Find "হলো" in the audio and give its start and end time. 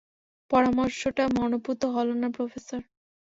1.95-2.13